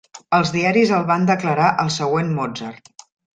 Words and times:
Els 0.35 0.53
diaris 0.53 0.93
el 0.99 1.05
van 1.11 1.27
declarar 1.31 1.67
el 1.85 1.93
següent 1.99 2.33
Mozart. 2.41 2.91